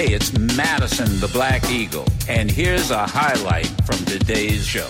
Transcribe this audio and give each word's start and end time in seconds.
Hey, 0.00 0.14
it's 0.14 0.32
Madison 0.56 1.20
the 1.20 1.28
Black 1.28 1.70
Eagle, 1.70 2.06
and 2.26 2.50
here's 2.50 2.90
a 2.90 3.06
highlight 3.06 3.66
from 3.84 3.98
today's 4.06 4.66
show. 4.66 4.88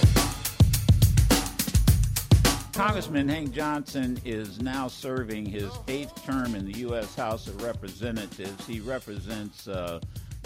Congressman 2.73 3.29
Hank 3.29 3.51
Johnson 3.51 4.21
is 4.25 4.63
now 4.63 4.87
serving 4.87 5.47
his 5.47 5.69
eighth 5.89 6.25
term 6.25 6.55
in 6.55 6.65
the 6.65 6.79
U.S. 6.79 7.17
House 7.17 7.49
of 7.49 7.61
Representatives. 7.61 8.65
He 8.69 8.79
represents 8.79 9.67
uh, 9.67 9.99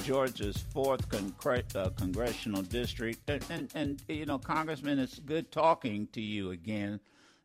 Georgia's 0.02 0.56
fourth 0.56 1.10
con- 1.10 1.34
uh, 1.74 1.90
congressional 1.90 2.62
district, 2.62 3.28
and, 3.28 3.44
and, 3.50 3.70
and 3.74 4.02
you 4.08 4.24
know, 4.24 4.38
Congressman, 4.38 4.98
it's 4.98 5.18
good 5.18 5.52
talking 5.52 6.08
to 6.12 6.22
you 6.22 6.52
again. 6.52 7.00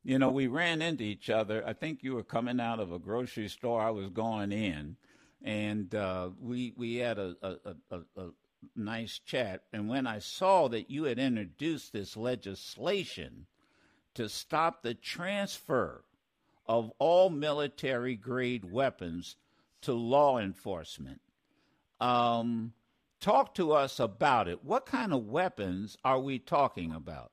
You 0.06 0.20
know, 0.20 0.30
we 0.30 0.48
ran 0.48 0.82
into 0.82 1.04
each 1.04 1.30
other. 1.30 1.66
I 1.68 1.74
think 1.74 2.02
you 2.02 2.16
were 2.16 2.24
coming 2.24 2.62
out 2.62 2.80
of 2.80 2.94
a 2.94 2.98
grocery 2.98 3.50
store. 3.50 3.82
I 3.82 3.90
was 3.90 4.08
going 4.08 4.54
in, 4.54 4.96
and 5.44 5.94
uh, 5.96 6.30
we 6.42 6.74
we 6.76 6.96
had 6.96 7.18
a, 7.18 7.36
a, 7.42 7.76
a, 7.92 8.00
a 8.18 8.30
nice 8.76 9.20
chat. 9.20 9.64
And 9.72 9.88
when 9.88 10.08
I 10.08 10.20
saw 10.20 10.68
that 10.70 10.90
you 10.90 11.04
had 11.06 11.20
introduced 11.20 11.94
this 11.94 12.18
legislation 12.18 13.46
to 14.16 14.28
stop 14.28 14.84
the 14.84 14.94
transfer 14.94 16.04
of 16.68 16.92
all 17.00 17.30
military 17.30 18.16
grade 18.16 18.72
weapons 18.72 19.36
to 19.82 19.94
law 19.94 20.38
enforcement. 20.38 21.22
Um, 22.00 22.74
talk 23.20 23.56
to 23.56 23.72
us 23.72 24.00
about 24.00 24.48
it. 24.48 24.64
What 24.64 24.86
kind 24.86 25.14
of 25.14 25.26
weapons 25.26 25.98
are 26.04 26.20
we 26.20 26.38
talking 26.38 26.94
about? 26.94 27.32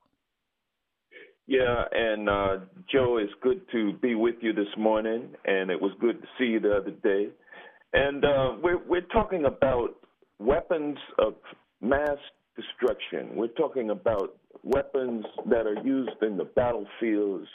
Yeah, 1.45 1.85
and 1.93 2.27
uh, 2.27 2.57
Joe, 2.91 3.17
it's 3.17 3.31
good 3.41 3.61
to 3.71 3.93
be 3.93 4.15
with 4.15 4.35
you 4.41 4.51
this 4.51 4.75
morning, 4.77 5.29
and 5.45 5.71
it 5.71 5.81
was 5.81 5.93
good 6.01 6.21
to 6.21 6.27
see 6.37 6.45
you 6.45 6.59
the 6.59 6.75
other 6.75 6.91
day. 6.91 7.29
And 7.93 8.23
uh, 8.25 8.53
we're 8.61 8.83
we're 8.85 9.07
talking 9.13 9.45
about 9.45 9.95
weapons 10.39 10.97
of 11.19 11.35
mass 11.81 12.17
destruction. 12.55 13.35
We're 13.35 13.47
talking 13.47 13.91
about 13.91 14.35
weapons 14.63 15.25
that 15.49 15.65
are 15.65 15.81
used 15.83 16.21
in 16.21 16.37
the 16.37 16.45
battlefields 16.45 17.47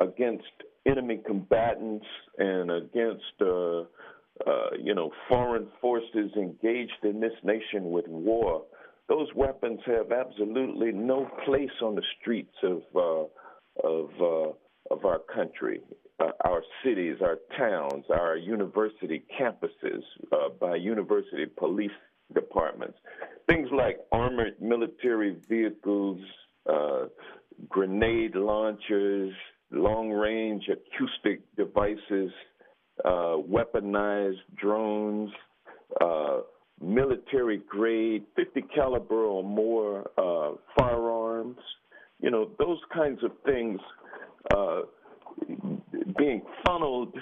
against 0.00 0.44
enemy 0.86 1.20
combatants 1.26 2.06
and 2.38 2.70
against, 2.70 3.22
uh, 3.40 3.80
uh, 4.46 4.70
you 4.82 4.94
know, 4.94 5.10
foreign 5.28 5.68
forces 5.80 6.30
engaged 6.36 7.04
in 7.04 7.20
this 7.20 7.32
nation 7.42 7.90
with 7.90 8.06
war. 8.08 8.62
Those 9.08 9.28
weapons 9.34 9.80
have 9.86 10.12
absolutely 10.12 10.92
no 10.92 11.28
place 11.44 11.70
on 11.82 11.94
the 11.94 12.02
streets 12.20 12.56
of 12.62 12.82
uh, 12.94 13.86
of 13.86 14.10
uh, 14.20 14.52
of 14.90 15.04
our 15.04 15.20
country, 15.34 15.80
uh, 16.20 16.30
our 16.44 16.62
cities, 16.84 17.16
our 17.22 17.38
towns, 17.58 18.04
our 18.10 18.36
university 18.36 19.24
campuses, 19.38 20.02
uh, 20.32 20.48
by 20.60 20.76
university 20.76 21.46
police 21.46 21.90
departments. 22.34 22.98
Things 23.48 23.68
like 23.72 23.98
armored 24.12 24.60
military 24.60 25.36
vehicles, 25.48 26.20
uh, 26.70 27.06
grenade 27.68 28.34
launchers, 28.34 29.32
long 29.70 30.10
range 30.10 30.68
acoustic 30.68 31.40
devices, 31.56 32.30
uh, 33.04 33.36
weaponized 33.36 34.42
drones, 34.56 35.30
uh, 36.00 36.40
military 36.80 37.58
grade 37.68 38.24
50 38.36 38.62
caliber 38.74 39.24
or 39.24 39.42
more 39.42 40.10
uh, 40.18 40.56
firearms. 40.78 41.58
You 42.20 42.30
know, 42.30 42.50
those 42.58 42.78
kinds 42.92 43.22
of 43.22 43.32
things 43.44 43.80
uh, 44.52 44.82
being 46.18 46.42
funneled 46.66 47.14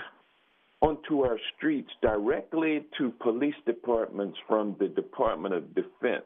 onto 0.81 1.21
our 1.21 1.39
streets 1.57 1.91
directly 2.03 2.85
to 2.99 3.11
police 3.23 3.55
departments 3.67 4.37
from 4.49 4.77
the 4.81 4.89
Department 4.89 5.55
of 5.55 5.75
Defense. 5.75 6.25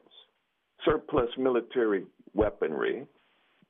Surplus 0.85 1.29
military 1.37 2.05
weaponry. 2.35 3.07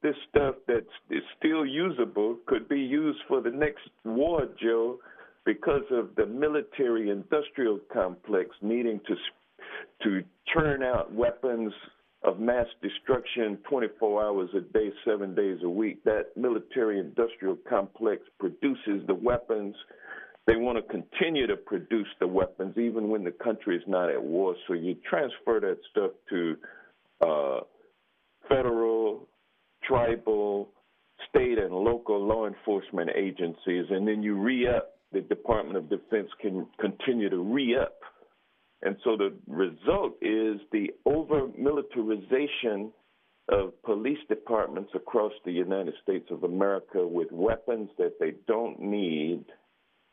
This 0.02 0.14
stuff 0.30 0.54
that 0.68 0.86
is 1.10 1.22
still 1.38 1.66
usable 1.66 2.36
could 2.46 2.68
be 2.68 2.78
used 2.78 3.18
for 3.26 3.40
the 3.40 3.50
next 3.50 3.88
war, 4.04 4.46
Joe, 4.62 4.98
because 5.44 5.84
of 5.90 6.10
the 6.16 6.26
military 6.26 7.10
industrial 7.10 7.80
complex 7.92 8.50
needing 8.62 9.00
to 9.06 9.14
to 10.02 10.22
churn 10.52 10.82
out 10.82 11.12
weapons 11.12 11.72
of 12.26 12.40
mass 12.40 12.66
destruction 12.82 13.56
24 13.68 14.24
hours 14.24 14.50
a 14.54 14.60
day, 14.60 14.90
seven 15.04 15.34
days 15.34 15.58
a 15.62 15.68
week. 15.68 16.04
That 16.04 16.36
military 16.36 16.98
industrial 16.98 17.56
complex 17.68 18.22
produces 18.38 19.06
the 19.06 19.14
weapons 19.14 19.74
they 20.46 20.56
want 20.56 20.78
to 20.78 20.92
continue 20.92 21.46
to 21.48 21.56
produce 21.56 22.06
the 22.20 22.26
weapons 22.26 22.78
even 22.78 23.08
when 23.08 23.24
the 23.24 23.32
country 23.32 23.76
is 23.76 23.82
not 23.86 24.10
at 24.10 24.22
war. 24.22 24.54
So 24.66 24.74
you 24.74 24.96
transfer 25.08 25.60
that 25.60 25.78
stuff 25.90 26.12
to 26.30 26.56
uh, 27.20 27.60
federal, 28.48 29.28
tribal, 29.82 30.68
state, 31.28 31.58
and 31.58 31.74
local 31.74 32.24
law 32.24 32.46
enforcement 32.46 33.10
agencies, 33.16 33.86
and 33.90 34.06
then 34.06 34.22
you 34.22 34.40
re 34.40 34.68
up. 34.68 34.92
The 35.12 35.20
Department 35.20 35.76
of 35.78 35.88
Defense 35.88 36.28
can 36.40 36.66
continue 36.80 37.30
to 37.30 37.38
re 37.38 37.76
up. 37.76 37.98
And 38.82 38.96
so 39.04 39.16
the 39.16 39.32
result 39.46 40.14
is 40.20 40.60
the 40.70 40.90
over 41.04 41.48
militarization 41.56 42.92
of 43.48 43.80
police 43.82 44.18
departments 44.28 44.90
across 44.94 45.32
the 45.44 45.52
United 45.52 45.94
States 46.02 46.26
of 46.30 46.44
America 46.44 47.06
with 47.06 47.30
weapons 47.30 47.88
that 47.98 48.14
they 48.20 48.34
don't 48.46 48.80
need 48.80 49.44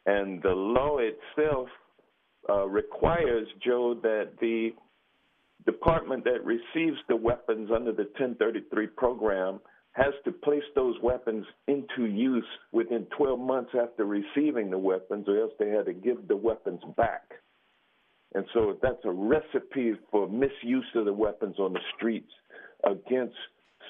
and 0.06 0.42
the 0.42 0.50
law 0.50 0.98
itself 1.00 1.70
uh, 2.50 2.68
requires, 2.68 3.48
Joe, 3.66 3.98
that 4.04 4.32
the 4.42 4.72
department 5.66 6.26
that 6.26 6.44
receives 6.44 6.98
the 7.08 7.16
weapons 7.16 7.70
under 7.74 7.92
the 7.94 8.04
1033 8.04 8.88
program 8.88 9.60
has 9.94 10.14
to 10.26 10.32
place 10.32 10.64
those 10.76 10.96
weapons 11.02 11.46
into 11.68 12.06
use 12.06 12.46
within 12.72 13.06
12 13.16 13.40
months 13.40 13.72
after 13.80 14.06
receiving 14.06 14.70
the 14.72 14.78
weapons, 14.78 15.26
or 15.30 15.40
else 15.40 15.54
they 15.60 15.70
had 15.70 15.86
to 15.86 15.94
give 15.94 16.28
the 16.28 16.36
weapons 16.36 16.82
back. 16.98 17.32
And 18.36 18.46
so 18.54 18.78
that's 18.82 19.04
a 19.06 19.12
recipe 19.12 19.94
for 20.12 20.28
misuse 20.28 20.86
of 20.96 21.06
the 21.06 21.14
weapons 21.14 21.56
on 21.60 21.74
the 21.74 21.80
streets 21.96 22.32
against 22.84 23.36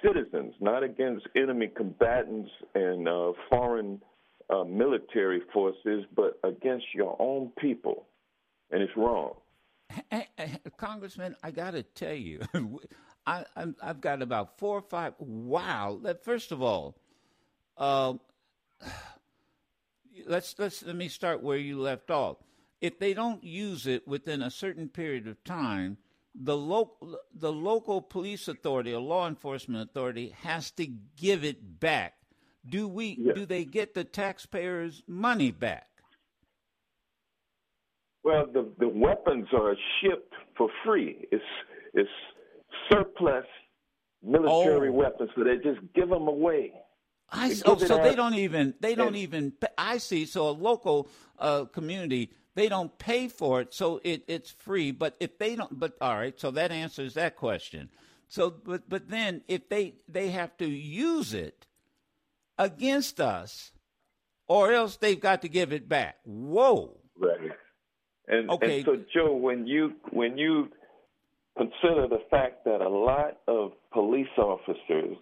citizens, 0.04 0.54
not 0.60 0.84
against 0.84 1.26
enemy 1.36 1.70
combatants 1.76 2.50
and 2.76 3.08
uh, 3.08 3.32
foreign 3.50 4.02
uh, 4.50 4.64
military 4.64 5.42
forces, 5.54 6.04
but 6.16 6.40
against 6.44 6.86
your 6.94 7.16
own 7.20 7.52
people, 7.60 8.06
and 8.72 8.82
it's 8.82 8.96
wrong. 8.98 9.34
Hey, 10.10 10.28
hey, 10.38 10.60
Congressman, 10.78 11.36
I 11.44 11.52
got 11.52 11.72
to 11.72 11.84
tell 11.84 12.14
you, 12.14 12.42
I, 13.26 13.46
have 13.82 14.02
got 14.02 14.22
about 14.22 14.58
four 14.58 14.80
or 14.80 14.82
five. 14.82 15.14
Wow! 15.20 16.00
First 16.24 16.52
of 16.52 16.62
all, 16.62 16.98
uh, 17.78 18.14
let's 20.28 20.56
let's 20.58 20.84
let 20.84 20.96
me 20.96 21.08
start 21.08 21.42
where 21.42 21.58
you 21.58 21.80
left 21.80 22.12
off. 22.12 22.38
If 22.84 23.00
they 23.00 23.14
don't 23.14 23.44
use 23.44 23.88
it 23.88 24.08
within 24.08 24.42
a 24.42 24.52
certain 24.52 24.90
period 24.90 25.28
of 25.28 25.44
time, 25.44 25.98
the 26.36 26.58
local 26.58 27.18
the 27.34 27.52
local 27.52 28.02
police 28.02 28.48
authority 28.48 28.94
or 28.94 29.02
law 29.02 29.28
enforcement 29.28 29.90
authority 29.90 30.36
has 30.42 30.70
to 30.72 30.86
give 31.16 31.44
it 31.44 31.80
back 31.80 32.16
do 32.68 32.88
we 32.88 33.18
yes. 33.20 33.36
do 33.36 33.46
they 33.46 33.66
get 33.66 33.94
the 33.94 34.04
taxpayers' 34.04 35.04
money 35.08 35.52
back? 35.52 35.88
Well, 38.24 38.46
the 38.52 38.72
the 38.80 38.88
weapons 38.88 39.48
are 39.54 39.76
shipped 40.02 40.34
for 40.58 40.70
free. 40.86 41.28
It's 41.32 41.44
it's 41.94 42.10
surplus 42.92 43.46
military 44.24 44.90
oh. 44.90 44.94
weapons, 44.94 45.30
so 45.36 45.44
they 45.44 45.58
just 45.58 45.82
give 45.94 46.10
them 46.10 46.28
away. 46.28 46.72
I 47.30 47.50
see. 47.54 47.64
Oh, 47.66 47.78
so 47.78 47.98
they 47.98 48.16
don't 48.16 48.36
even 48.36 48.76
they 48.80 48.96
don't 48.96 49.16
even. 49.16 49.54
I 49.78 49.98
see. 49.98 50.26
So 50.26 50.48
a 50.48 50.52
local 50.52 51.10
uh, 51.40 51.66
community 51.66 52.32
they 52.56 52.70
don't 52.70 52.98
pay 52.98 53.28
for 53.28 53.62
it, 53.62 53.74
so 53.74 54.00
it, 54.04 54.24
it's 54.28 54.52
free. 54.52 54.92
But 54.92 55.16
if 55.20 55.38
they 55.38 55.56
don't, 55.56 55.80
but 55.80 55.96
all 56.02 56.16
right, 56.16 56.40
so 56.40 56.52
that 56.52 56.72
answers 56.72 57.16
that 57.16 57.36
question. 57.36 57.90
So, 58.28 58.50
but 58.50 58.90
but 58.90 59.10
then 59.10 59.42
if 59.48 59.70
they 59.70 59.96
they 60.08 60.30
have 60.30 60.56
to 60.58 60.68
use 60.68 61.34
it, 61.34 61.68
against 62.58 63.20
us, 63.20 63.72
or 64.48 64.72
else 64.72 64.98
they've 64.98 65.20
got 65.20 65.42
to 65.42 65.50
give 65.50 65.74
it 65.74 65.88
back. 65.88 66.18
Whoa. 66.24 66.98
Right. 67.18 67.52
And, 68.28 68.50
okay. 68.50 68.78
and 68.78 68.86
so, 68.86 68.98
Joe, 69.14 69.36
when 69.36 69.68
you 69.68 69.94
when 70.12 70.38
you 70.38 70.70
consider 71.58 72.08
the 72.08 72.22
fact 72.32 72.64
that 72.66 72.82
a 72.82 72.90
lot 72.90 73.38
of 73.48 73.74
police 73.92 74.28
officers 74.38 75.18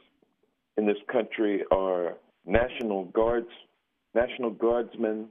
in 0.77 0.85
this 0.85 0.97
country 1.11 1.63
are 1.71 2.17
national 2.45 3.05
guards, 3.05 3.49
national 4.13 4.51
guardsmen, 4.51 5.27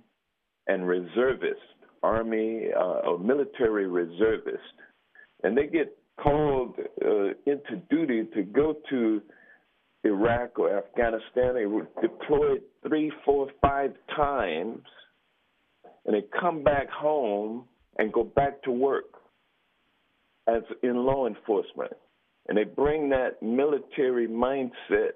and 0.67 0.87
reservists, 0.87 1.63
army 2.02 2.69
uh, 2.76 3.08
or 3.08 3.19
military 3.19 3.87
reservists, 3.87 4.75
and 5.43 5.56
they 5.56 5.67
get 5.67 5.97
called 6.23 6.76
uh, 7.05 7.29
into 7.47 7.76
duty 7.91 8.25
to 8.35 8.43
go 8.43 8.76
to 8.91 9.23
Iraq 10.05 10.58
or 10.58 10.76
Afghanistan. 10.79 11.55
They 11.55 11.67
were 11.67 11.88
deployed 12.00 12.62
three, 12.87 13.12
four, 13.25 13.49
five 13.61 13.93
times, 14.17 14.82
and 16.06 16.14
they 16.14 16.25
come 16.41 16.62
back 16.62 16.88
home 16.91 17.64
and 17.99 18.12
go 18.12 18.25
back 18.25 18.62
to 18.62 18.70
work. 18.70 19.05
as 20.47 20.62
in 20.82 21.05
law 21.05 21.26
enforcement, 21.26 21.93
and 22.49 22.56
they 22.58 22.64
bring 22.64 23.11
that 23.11 23.43
military 23.43 24.26
mindset 24.26 25.12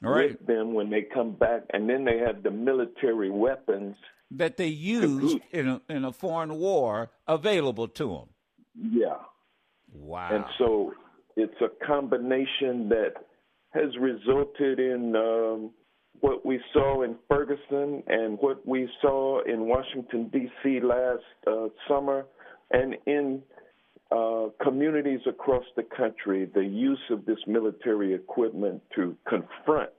right. 0.00 0.30
with 0.30 0.46
them 0.46 0.74
when 0.74 0.90
they 0.90 1.02
come 1.02 1.32
back, 1.32 1.62
and 1.72 1.88
then 1.88 2.04
they 2.04 2.18
have 2.18 2.42
the 2.42 2.50
military 2.50 3.30
weapons 3.30 3.96
that 4.36 4.56
they 4.56 4.66
used 4.66 5.38
in 5.50 5.68
a, 5.68 5.80
in 5.88 6.04
a 6.04 6.12
foreign 6.12 6.58
war 6.58 7.10
available 7.26 7.88
to 7.88 8.08
them. 8.08 8.28
Yeah. 8.74 9.16
Wow. 9.92 10.28
And 10.34 10.44
so 10.58 10.94
it's 11.36 11.60
a 11.60 11.86
combination 11.86 12.88
that 12.88 13.14
has 13.70 13.96
resulted 13.98 14.78
in 14.78 15.14
um, 15.16 15.70
what 16.20 16.44
we 16.44 16.60
saw 16.72 17.02
in 17.02 17.16
Ferguson 17.28 18.02
and 18.06 18.38
what 18.38 18.66
we 18.66 18.88
saw 19.00 19.42
in 19.44 19.66
Washington, 19.66 20.28
D.C. 20.32 20.80
last 20.80 21.22
uh, 21.46 21.68
summer, 21.88 22.26
and 22.70 22.96
in 23.06 23.42
uh, 24.10 24.48
communities 24.62 25.20
across 25.26 25.64
the 25.76 25.82
country, 25.82 26.48
the 26.54 26.64
use 26.64 27.00
of 27.10 27.24
this 27.24 27.38
military 27.46 28.14
equipment 28.14 28.82
to 28.94 29.16
confront 29.28 29.90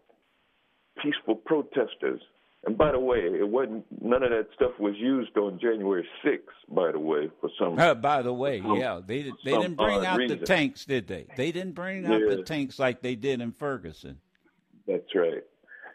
peaceful 1.01 1.35
protesters. 1.35 2.21
And 2.65 2.77
by 2.77 2.93
the 2.93 2.99
way, 2.99 3.17
it 3.17 3.47
wasn't 3.47 3.85
none 4.01 4.23
of 4.23 4.29
that 4.29 4.47
stuff 4.55 4.71
was 4.79 4.95
used 4.97 5.37
on 5.37 5.59
January 5.59 6.07
6th. 6.25 6.39
By 6.69 6.93
the 6.93 6.99
way, 6.99 7.29
for 7.41 7.49
some. 7.59 7.77
Uh, 7.77 7.93
by 7.93 8.21
the 8.21 8.33
way, 8.33 8.61
some, 8.61 8.77
yeah, 8.77 9.01
they 9.05 9.31
they 9.43 9.51
didn't 9.51 9.75
bring 9.75 10.05
out 10.05 10.17
reason. 10.17 10.39
the 10.39 10.45
tanks, 10.45 10.85
did 10.85 11.07
they? 11.07 11.27
They 11.35 11.51
didn't 11.51 11.73
bring 11.73 12.05
out 12.05 12.21
the 12.29 12.41
tanks 12.43 12.79
like 12.79 13.01
they 13.01 13.15
did 13.15 13.41
in 13.41 13.51
Ferguson. 13.51 14.19
That's 14.87 15.13
right. 15.13 15.43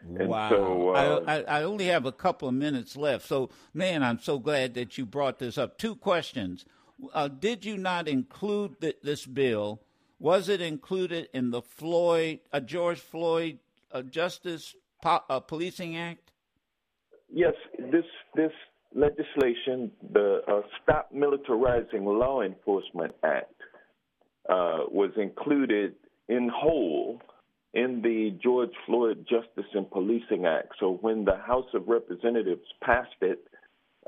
Wow. 0.05 0.49
So, 0.49 0.89
uh, 0.89 1.23
I, 1.27 1.59
I, 1.59 1.63
only 1.63 1.85
have 1.85 2.05
a 2.05 2.11
couple 2.11 2.47
of 2.47 2.53
minutes 2.53 2.95
left. 2.95 3.27
So, 3.27 3.49
man, 3.73 4.01
I'm 4.01 4.19
so 4.19 4.39
glad 4.39 4.73
that 4.75 4.97
you 4.97 5.05
brought 5.05 5.39
this 5.39 5.57
up. 5.57 5.77
Two 5.77 5.95
questions. 5.95 6.65
Uh, 7.13 7.27
did 7.27 7.65
you 7.65 7.77
not 7.77 8.07
include 8.07 8.79
th- 8.79 8.97
this 9.03 9.25
bill? 9.25 9.81
Was 10.19 10.49
it 10.49 10.61
included 10.61 11.29
in 11.33 11.51
the 11.51 11.61
Floyd, 11.61 12.39
uh, 12.51 12.59
George 12.59 12.99
Floyd 12.99 13.59
uh, 13.91 14.01
Justice 14.01 14.75
po- 15.01 15.23
uh, 15.29 15.39
Policing 15.39 15.97
Act? 15.97 16.28
Yes, 17.31 17.53
this 17.91 18.05
this 18.35 18.51
legislation, 18.95 19.91
the 20.13 20.41
uh, 20.47 20.61
Stop 20.81 21.11
Militarizing 21.13 22.05
Law 22.05 22.41
Enforcement 22.41 23.13
Act, 23.23 23.53
was 24.91 25.11
included 25.17 25.93
in 26.27 26.49
whole 26.53 27.21
in 27.73 28.01
the 28.01 28.35
George 28.41 28.73
Floyd 28.85 29.25
Justice 29.29 29.69
and 29.73 29.89
Policing 29.91 30.45
Act. 30.45 30.69
So 30.79 30.97
when 31.01 31.25
the 31.25 31.37
House 31.37 31.67
of 31.73 31.87
Representatives 31.87 32.65
passed 32.83 33.09
it, 33.21 33.39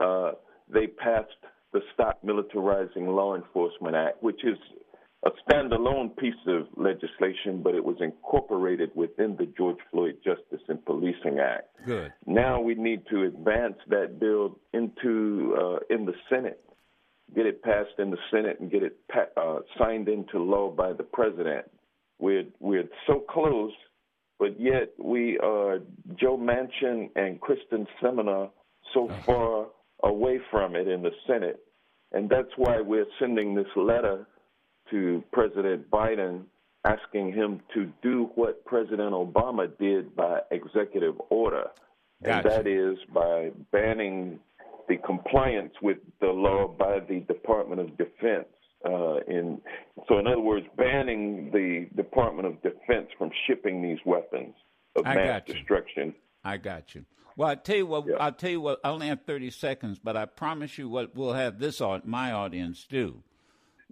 uh, 0.01 0.31
they 0.67 0.87
passed 0.87 1.29
the 1.73 1.81
Stop 1.93 2.23
Militarizing 2.25 3.07
Law 3.15 3.35
Enforcement 3.35 3.95
Act, 3.95 4.23
which 4.23 4.43
is 4.43 4.57
a 5.23 5.29
standalone 5.47 6.15
piece 6.17 6.33
of 6.47 6.67
legislation, 6.75 7.61
but 7.61 7.75
it 7.75 7.83
was 7.83 7.97
incorporated 7.99 8.89
within 8.95 9.35
the 9.37 9.45
George 9.57 9.77
Floyd 9.91 10.17
Justice 10.23 10.65
and 10.67 10.83
Policing 10.83 11.39
Act. 11.39 11.67
Good. 11.85 12.11
Now 12.25 12.59
we 12.59 12.73
need 12.73 13.03
to 13.11 13.23
advance 13.23 13.75
that 13.89 14.19
bill 14.19 14.57
into 14.73 15.55
uh, 15.59 15.95
in 15.95 16.05
the 16.05 16.13
Senate, 16.29 16.63
get 17.35 17.45
it 17.45 17.61
passed 17.61 17.99
in 17.99 18.09
the 18.09 18.17
Senate, 18.31 18.59
and 18.59 18.71
get 18.71 18.81
it 18.81 18.97
pa- 19.11 19.39
uh, 19.39 19.59
signed 19.77 20.09
into 20.09 20.39
law 20.39 20.71
by 20.71 20.93
the 20.93 21.03
president. 21.03 21.65
We're 22.17 22.45
we're 22.59 22.89
so 23.05 23.19
close, 23.29 23.73
but 24.39 24.59
yet 24.59 24.93
we 24.97 25.37
are 25.37 25.79
Joe 26.19 26.37
Manchin 26.37 27.09
and 27.15 27.39
Kyrsten 27.39 27.85
Sinema 28.01 28.49
so 28.93 29.07
uh-huh. 29.07 29.21
far 29.23 29.67
away 30.03 30.39
from 30.49 30.75
it 30.75 30.87
in 30.87 31.03
the 31.03 31.11
Senate, 31.27 31.59
and 32.11 32.27
that's 32.27 32.51
why 32.57 32.81
we're 32.81 33.05
sending 33.19 33.53
this 33.53 33.67
letter 33.75 34.25
to 34.91 35.23
President 35.31 35.89
Biden 35.89 36.43
asking 36.85 37.33
him 37.33 37.61
to 37.73 37.91
do 38.01 38.29
what 38.35 38.65
President 38.65 39.13
Obama 39.13 39.69
did 39.79 40.15
by 40.15 40.39
executive 40.51 41.15
order, 41.29 41.67
gotcha. 42.23 42.37
and 42.37 42.65
that 42.65 42.67
is 42.67 42.97
by 43.13 43.51
banning 43.71 44.39
the 44.87 44.97
compliance 44.97 45.73
with 45.81 45.97
the 46.19 46.27
law 46.27 46.67
by 46.67 46.99
the 46.99 47.19
Department 47.21 47.81
of 47.81 47.97
Defense 47.97 48.47
uh, 48.85 49.17
in 49.27 49.61
so, 50.07 50.17
in 50.17 50.27
other 50.27 50.39
words, 50.39 50.65
banning 50.75 51.51
the 51.51 51.87
Department 51.95 52.47
of 52.47 52.61
Defense 52.63 53.09
from 53.17 53.29
shipping 53.47 53.81
these 53.81 53.99
weapons 54.05 54.55
of 54.95 55.05
I 55.05 55.15
mass 55.15 55.41
destruction. 55.45 56.15
I 56.43 56.57
got 56.57 56.95
you. 56.95 57.05
Well, 57.37 57.49
I 57.49 57.55
tell 57.55 57.75
you 57.75 57.85
what. 57.85 58.07
Yeah. 58.07 58.15
I'll 58.19 58.31
tell 58.31 58.49
you 58.49 58.61
what. 58.61 58.79
I 58.83 58.89
only 58.89 59.07
have 59.07 59.21
thirty 59.25 59.51
seconds, 59.51 59.99
but 60.03 60.17
I 60.17 60.25
promise 60.25 60.77
you 60.77 60.89
what 60.89 61.15
we'll 61.15 61.33
have 61.33 61.59
this 61.59 61.79
on 61.79 62.01
my 62.05 62.31
audience 62.31 62.85
do. 62.89 63.23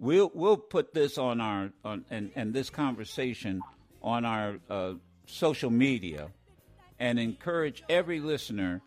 We'll 0.00 0.30
we'll 0.32 0.56
put 0.56 0.94
this 0.94 1.18
on 1.18 1.42
our 1.42 1.70
on 1.84 2.06
and 2.10 2.30
and 2.34 2.54
this 2.54 2.70
conversation 2.70 3.60
on 4.02 4.24
our 4.24 4.58
uh, 4.70 4.94
social 5.26 5.68
media, 5.70 6.30
and 6.98 7.18
encourage 7.18 7.82
every 7.90 8.18
listener 8.18 8.80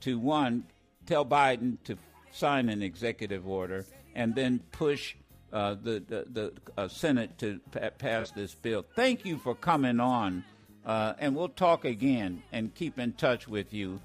to 0.00 0.18
one 0.18 0.64
tell 1.06 1.24
Biden 1.24 1.78
to 1.84 1.96
sign 2.30 2.68
an 2.68 2.82
executive 2.82 3.48
order, 3.48 3.86
and 4.14 4.34
then 4.34 4.60
push 4.70 5.16
uh, 5.54 5.74
the 5.82 6.04
the, 6.06 6.26
the 6.30 6.52
uh, 6.76 6.86
Senate 6.86 7.38
to 7.38 7.60
pa- 7.72 7.88
pass 7.96 8.30
this 8.32 8.54
bill. 8.54 8.84
Thank 8.94 9.24
you 9.24 9.38
for 9.38 9.54
coming 9.54 10.00
on, 10.00 10.44
uh, 10.84 11.14
and 11.18 11.34
we'll 11.34 11.48
talk 11.48 11.86
again 11.86 12.42
and 12.52 12.74
keep 12.74 12.98
in 12.98 13.14
touch 13.14 13.48
with 13.48 13.72
you, 13.72 14.02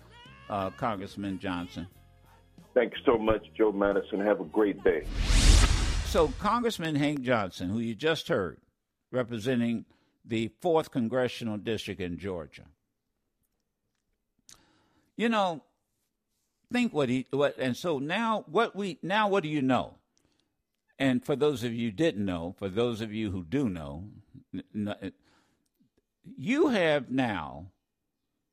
uh, 0.50 0.70
Congressman 0.70 1.40
Johnson. 1.40 1.88
Thanks 2.74 2.98
so 3.06 3.18
much, 3.18 3.46
Joe 3.58 3.74
Madison. 3.74 4.22
Have 4.22 4.40
a 4.40 4.46
great 4.46 4.82
day. 4.82 5.04
So, 6.14 6.28
Congressman 6.38 6.94
Hank 6.94 7.22
Johnson, 7.22 7.70
who 7.70 7.80
you 7.80 7.96
just 7.96 8.28
heard, 8.28 8.60
representing 9.10 9.86
the 10.24 10.52
fourth 10.62 10.92
congressional 10.92 11.58
district 11.58 12.00
in 12.00 12.20
Georgia. 12.20 12.66
You 15.18 15.30
know, 15.30 15.64
think 16.72 16.94
what 16.94 17.10
he 17.10 17.26
what, 17.32 17.58
and 17.58 17.76
so 17.76 17.98
now 17.98 18.46
what 18.46 18.76
we 18.76 19.00
now 19.02 19.28
what 19.28 19.42
do 19.42 19.50
you 19.50 19.64
know? 19.64 19.96
And 21.00 21.26
for 21.26 21.36
those 21.36 21.64
of 21.64 21.74
you 21.74 21.90
didn't 21.90 22.24
know, 22.24 22.54
for 22.60 22.70
those 22.70 23.02
of 23.02 23.12
you 23.12 23.32
who 23.32 23.44
do 23.44 23.68
know, 23.68 24.04
you 26.38 26.68
have 26.68 27.10
now 27.10 27.72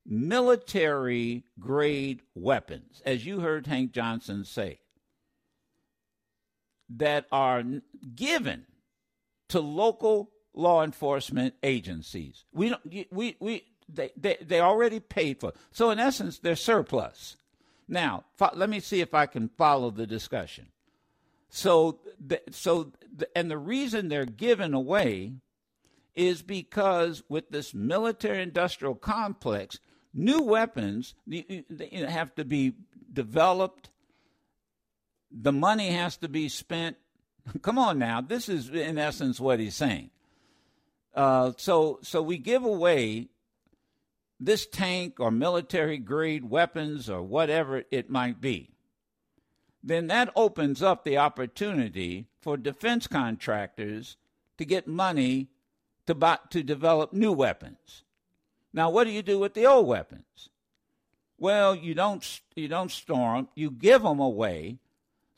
military 0.06 1.44
grade 1.58 2.22
weapons, 2.34 3.02
as 3.04 3.26
you 3.26 3.40
heard 3.40 3.66
Hank 3.66 3.92
Johnson 3.92 4.46
say, 4.46 4.80
that 6.96 7.26
are 7.30 7.62
given 8.14 8.66
to 9.48 9.60
local 9.60 10.30
law 10.54 10.82
enforcement 10.82 11.54
agencies. 11.62 12.44
We 12.52 12.70
don't, 12.70 12.82
we, 13.10 13.36
we, 13.40 13.64
they, 13.88 14.10
they, 14.16 14.36
they 14.40 14.60
already 14.60 15.00
paid 15.00 15.40
for. 15.40 15.50
It. 15.50 15.56
So 15.70 15.90
in 15.90 15.98
essence, 15.98 16.38
they're 16.38 16.56
surplus. 16.56 17.36
Now, 17.88 18.24
fo- 18.36 18.50
let 18.54 18.70
me 18.70 18.80
see 18.80 19.00
if 19.00 19.14
I 19.14 19.26
can 19.26 19.48
follow 19.48 19.90
the 19.90 20.06
discussion. 20.06 20.68
So, 21.48 21.98
the, 22.24 22.40
so, 22.52 22.92
the, 23.16 23.28
and 23.36 23.50
the 23.50 23.58
reason 23.58 24.08
they're 24.08 24.24
given 24.24 24.74
away 24.74 25.34
is 26.14 26.42
because 26.42 27.24
with 27.28 27.50
this 27.50 27.74
military-industrial 27.74 28.96
complex, 28.96 29.80
new 30.14 30.42
weapons 30.42 31.14
have 32.08 32.34
to 32.36 32.44
be 32.44 32.74
developed. 33.12 33.90
The 35.30 35.52
money 35.52 35.90
has 35.90 36.16
to 36.18 36.28
be 36.28 36.48
spent. 36.48 36.96
Come 37.62 37.78
on 37.78 37.98
now, 37.98 38.20
this 38.20 38.48
is 38.48 38.68
in 38.68 38.98
essence 38.98 39.40
what 39.40 39.60
he's 39.60 39.76
saying. 39.76 40.10
Uh, 41.14 41.52
so, 41.56 41.98
so 42.02 42.22
we 42.22 42.38
give 42.38 42.64
away 42.64 43.28
this 44.38 44.66
tank 44.66 45.18
or 45.18 45.30
military 45.30 45.98
grade 45.98 46.48
weapons 46.48 47.10
or 47.10 47.22
whatever 47.22 47.82
it 47.90 48.08
might 48.08 48.40
be 48.40 48.70
then 49.82 50.08
that 50.08 50.30
opens 50.36 50.82
up 50.82 51.04
the 51.04 51.16
opportunity 51.16 52.26
for 52.40 52.56
defense 52.56 53.06
contractors 53.06 54.16
to 54.58 54.64
get 54.64 54.86
money 54.86 55.48
to 56.06 56.14
buy, 56.14 56.38
to 56.50 56.62
develop 56.62 57.12
new 57.12 57.32
weapons. 57.32 58.04
Now, 58.72 58.90
what 58.90 59.04
do 59.04 59.10
you 59.10 59.22
do 59.22 59.38
with 59.38 59.54
the 59.54 59.66
old 59.66 59.86
weapons? 59.86 60.50
Well, 61.38 61.74
you 61.74 61.94
don't 61.94 62.40
you 62.54 62.68
don't 62.68 62.90
store 62.90 63.36
them, 63.36 63.48
you 63.54 63.70
give 63.70 64.02
them 64.02 64.20
away, 64.20 64.78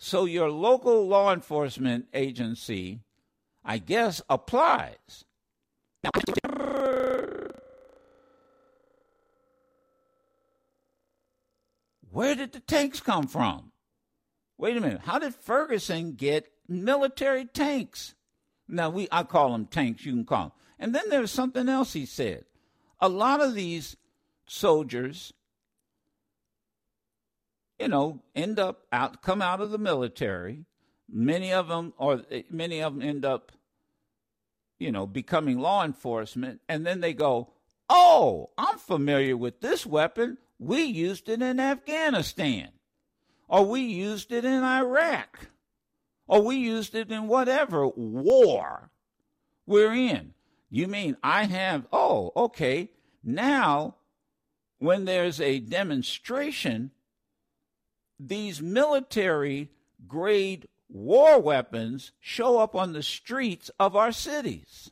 so 0.05 0.25
your 0.25 0.51
local 0.51 1.07
law 1.07 1.33
enforcement 1.33 2.07
agency, 2.13 2.99
I 3.65 3.79
guess, 3.79 4.21
applies. 4.29 5.25
Where 12.11 12.35
did 12.35 12.51
the 12.51 12.59
tanks 12.67 12.99
come 12.99 13.29
from? 13.29 13.71
Wait 14.59 14.77
a 14.77 14.81
minute. 14.81 15.03
How 15.05 15.21
did 15.21 15.37
Ferguson 15.37 16.15
get 16.15 16.51
military 16.67 17.45
tanks? 17.45 18.17
Now 18.67 18.91
we 18.91 19.07
I 19.13 19.23
call 19.23 19.53
them 19.53 19.67
tanks, 19.67 20.05
you 20.05 20.15
can 20.15 20.25
call 20.25 20.47
them. 20.47 20.53
And 20.81 20.95
then 20.97 21.11
there's 21.11 21.31
something 21.31 21.69
else 21.69 21.93
he 21.93 22.07
said. 22.07 22.45
A 22.99 23.09
lot 23.09 23.41
of 23.41 23.55
these 23.55 23.97
soldiers 24.49 25.33
you 27.83 27.89
know, 27.89 28.23
end 28.37 28.61
up 28.61 28.87
out 28.93 29.23
come 29.23 29.43
out 29.43 29.61
of 29.61 29.73
the 29.73 29.79
military. 29.79 30.65
Many 31.13 31.53
of 31.53 31.67
them, 31.67 31.93
or 31.99 32.23
eh, 32.31 32.43
many 32.49 32.81
of 32.81 32.95
them, 32.95 33.03
end 33.03 33.25
up, 33.25 33.51
you 34.79 34.93
know, 34.93 35.05
becoming 35.05 35.59
law 35.59 35.85
enforcement, 35.85 36.61
and 36.69 36.87
then 36.87 37.01
they 37.01 37.13
go, 37.13 37.55
"Oh, 37.89 38.51
I'm 38.57 38.79
familiar 38.79 39.37
with 39.37 39.61
this 39.61 39.85
weapon. 39.85 40.39
We 40.61 40.85
used 40.85 41.29
it 41.29 41.43
in 41.43 41.59
Afghanistan, 41.59 42.69
or 43.49 43.67
we 43.67 43.81
used 43.81 44.31
it 44.31 44.45
in 44.45 44.63
Iraq, 44.63 45.49
or 46.29 46.41
we 46.41 46.55
used 46.55 46.95
it 46.95 47.11
in 47.11 47.27
whatever 47.27 47.89
war 47.89 48.93
we're 49.67 49.93
in." 49.93 50.35
You 50.71 50.87
mean 50.87 51.17
I 51.21 51.47
have? 51.47 51.89
Oh, 51.93 52.31
okay. 52.37 52.93
Now, 53.25 53.97
when 54.79 55.05
there's 55.05 55.41
a 55.41 55.59
demonstration, 55.59 56.93
these 58.29 58.63
military 58.63 59.71
grade 60.07 60.69
war 60.89 61.41
weapons 61.41 62.13
show 62.21 62.59
up 62.59 62.75
on 62.75 62.93
the 62.93 63.03
streets 63.03 63.71
of 63.81 63.97
our 63.97 64.13
cities. 64.13 64.91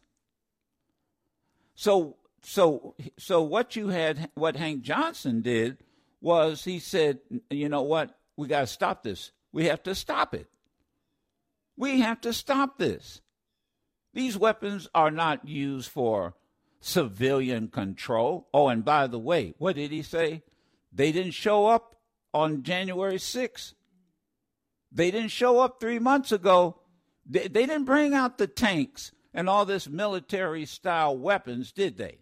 So 1.75 2.17
so 2.43 2.95
so 3.19 3.43
what 3.43 3.77
you 3.77 3.89
had 3.89 4.31
what 4.35 4.57
Hank 4.57 4.83
Johnson 4.83 5.43
did 5.43 5.79
was 6.21 6.65
he 6.65 6.79
said, 6.79 7.21
you 7.51 7.69
know 7.69 7.83
what? 7.83 8.19
We 8.37 8.49
got 8.49 8.61
to 8.61 8.67
stop 8.67 9.03
this. 9.03 9.33
We 9.53 9.67
have 9.67 9.83
to 9.85 9.95
stop 9.95 10.35
it. 10.35 10.49
We 11.77 12.01
have 12.01 12.21
to 12.23 12.33
stop 12.33 12.79
this. 12.79 13.21
These 14.13 14.37
weapons 14.37 14.89
are 14.95 15.11
not 15.11 15.49
used 15.49 15.91
for 15.91 16.35
civilian 16.81 17.69
control. 17.69 18.49
Oh, 18.53 18.69
and 18.69 18.85
by 18.85 19.07
the 19.07 19.19
way, 19.19 19.55
what 19.59 19.77
did 19.77 19.91
he 19.91 20.03
say? 20.03 20.43
They 20.93 21.13
didn't 21.13 21.33
show 21.33 21.67
up 21.67 21.97
on 22.33 22.63
January 22.63 23.17
6th. 23.17 23.75
They 24.93 25.11
didn't 25.11 25.31
show 25.31 25.61
up 25.61 25.81
three 25.81 25.99
months 25.99 26.33
ago. 26.33 26.81
They, 27.27 27.49
they 27.49 27.67
didn't 27.67 27.85
bring 27.85 28.15
out 28.15 28.39
the 28.39 28.47
tanks 28.47 29.13
and 29.33 29.49
all 29.49 29.65
this 29.65 29.89
military 29.89 30.67
style 30.67 31.17
weapons, 31.17 31.73
did 31.73 31.97
they? 31.97 32.19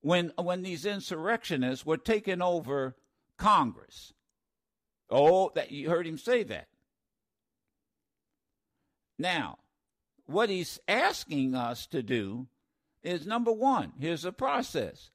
When, 0.00 0.32
when 0.36 0.62
these 0.62 0.86
insurrectionists 0.86 1.84
were 1.84 1.96
taking 1.96 2.42
over 2.42 2.96
Congress. 3.36 4.12
Oh, 5.10 5.50
that 5.54 5.70
you 5.72 5.88
heard 5.88 6.06
him 6.06 6.18
say 6.18 6.42
that. 6.44 6.68
Now, 9.18 9.58
what 10.26 10.50
he's 10.50 10.78
asking 10.86 11.54
us 11.54 11.86
to 11.86 12.02
do 12.02 12.48
is 13.02 13.26
number 13.26 13.52
one, 13.52 13.92
here's 13.98 14.24
a 14.24 14.32
process. 14.32 15.10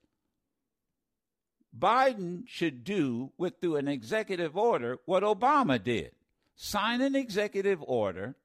Biden 1.78 2.44
should 2.48 2.84
do 2.84 3.32
with 3.38 3.60
through 3.60 3.78
an 3.78 3.88
executive 3.88 4.56
order 4.56 5.00
what 5.06 5.24
Obama 5.24 5.84
did. 5.84 6.12
Sign 6.56 7.02
an 7.02 7.16
executive 7.16 7.82
order 7.82 8.36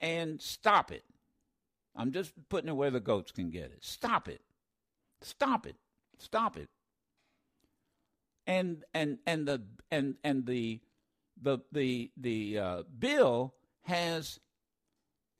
and 0.00 0.40
stop 0.40 0.90
it. 0.90 1.04
I'm 1.94 2.12
just 2.12 2.32
putting 2.48 2.68
it 2.68 2.76
where 2.76 2.90
the 2.90 3.00
goats 3.00 3.32
can 3.32 3.50
get 3.50 3.64
it. 3.64 3.78
Stop 3.80 4.28
it. 4.28 4.40
Stop 5.22 5.66
it. 5.66 5.76
Stop 6.18 6.56
it. 6.56 6.68
And 8.46 8.84
and 8.94 9.18
and 9.26 9.46
the 9.46 9.62
and 9.90 10.16
and 10.22 10.46
the 10.46 10.80
the 11.40 11.58
the 11.72 12.10
the 12.16 12.58
uh, 12.58 12.82
bill 12.98 13.54
has 13.82 14.40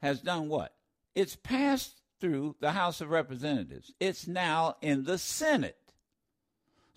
has 0.03 0.21
done 0.21 0.49
what? 0.49 0.75
It's 1.15 1.37
passed 1.37 2.03
through 2.21 2.57
the 2.61 2.73
House 2.73 3.01
of 3.01 3.11
Representatives. 3.11 3.93
It's 4.01 4.27
now 4.27 4.77
in 4.83 5.05
the 5.05 5.19
Senate. 5.19 5.77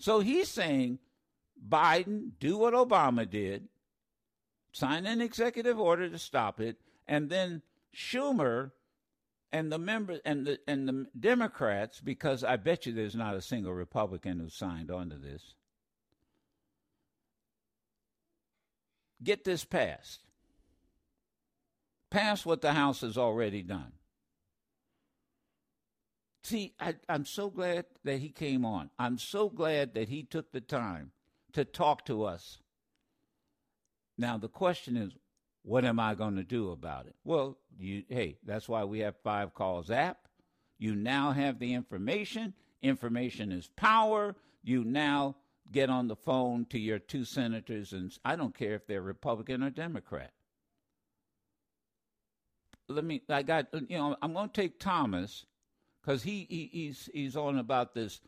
So 0.00 0.20
he's 0.20 0.48
saying, 0.48 0.98
Biden, 1.68 2.30
do 2.40 2.56
what 2.56 2.72
Obama 2.72 3.28
did, 3.28 3.68
sign 4.72 5.04
an 5.04 5.20
executive 5.20 5.78
order 5.78 6.08
to 6.08 6.18
stop 6.18 6.58
it, 6.58 6.78
and 7.06 7.28
then 7.28 7.62
Schumer 7.94 8.70
and 9.52 9.70
the 9.70 9.78
members 9.78 10.20
and 10.24 10.46
the 10.46 10.58
and 10.66 10.88
the 10.88 11.06
Democrats, 11.18 12.00
because 12.00 12.42
I 12.42 12.56
bet 12.56 12.86
you 12.86 12.92
there's 12.92 13.14
not 13.14 13.34
a 13.34 13.42
single 13.42 13.74
Republican 13.74 14.38
who 14.40 14.48
signed 14.48 14.90
on 14.90 15.10
to 15.10 15.16
this. 15.16 15.54
Get 19.22 19.44
this 19.44 19.66
passed. 19.66 20.20
Pass 22.10 22.46
what 22.46 22.62
the 22.62 22.72
House 22.72 23.02
has 23.02 23.18
already 23.18 23.62
done. 23.62 23.92
See, 26.42 26.74
I, 26.80 26.94
I'm 27.08 27.24
so 27.24 27.50
glad 27.50 27.84
that 28.04 28.18
he 28.18 28.30
came 28.30 28.64
on. 28.64 28.90
I'm 28.98 29.18
so 29.18 29.48
glad 29.48 29.94
that 29.94 30.08
he 30.08 30.22
took 30.22 30.52
the 30.52 30.60
time 30.60 31.12
to 31.52 31.64
talk 31.64 32.04
to 32.06 32.24
us. 32.24 32.58
Now, 34.16 34.38
the 34.38 34.48
question 34.48 34.96
is, 34.96 35.12
what 35.62 35.84
am 35.84 36.00
I 36.00 36.14
going 36.14 36.36
to 36.36 36.42
do 36.42 36.70
about 36.70 37.06
it? 37.06 37.14
Well, 37.24 37.58
you, 37.78 38.04
hey, 38.08 38.38
that's 38.44 38.68
why 38.68 38.84
we 38.84 39.00
have 39.00 39.16
Five 39.22 39.54
Calls 39.54 39.90
app. 39.90 40.28
You 40.78 40.94
now 40.94 41.32
have 41.32 41.58
the 41.58 41.74
information. 41.74 42.54
Information 42.82 43.52
is 43.52 43.68
power. 43.76 44.34
You 44.62 44.84
now 44.84 45.36
get 45.70 45.90
on 45.90 46.08
the 46.08 46.16
phone 46.16 46.64
to 46.70 46.78
your 46.78 46.98
two 46.98 47.24
senators, 47.24 47.92
and 47.92 48.16
I 48.24 48.36
don't 48.36 48.56
care 48.56 48.74
if 48.74 48.86
they're 48.86 49.02
Republican 49.02 49.62
or 49.62 49.70
Democrat. 49.70 50.32
Let 52.88 53.04
me, 53.04 53.22
I 53.28 53.42
got, 53.42 53.66
you 53.88 53.98
know, 53.98 54.16
I'm 54.20 54.32
going 54.32 54.48
to 54.48 54.60
take 54.60 54.80
Thomas 54.80 55.44
because 56.02 56.22
he, 56.22 56.46
he, 56.48 56.68
he's, 56.72 57.10
he's 57.12 57.36
on 57.36 57.58
about 57.58 57.94
this 57.94 58.20